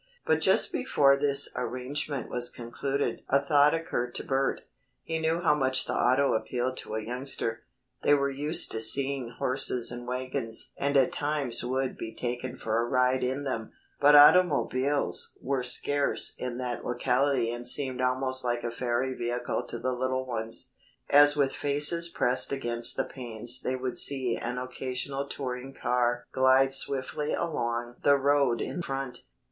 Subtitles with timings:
[0.25, 4.61] But just before this arrangement was concluded a thought occurred to Bert.
[5.03, 7.65] He knew how much the auto appealed to a youngster.
[8.01, 12.79] They were used to seeing horses and wagons and at times would be taken for
[12.79, 18.63] a ride in them, but automobiles were scarce in that locality and seemed almost like
[18.63, 20.71] a fairy vehicle to the little ones,
[21.11, 26.73] as with faces pressed against the panes they would see an occasional touring car glide
[26.73, 29.25] swiftly along the road in front.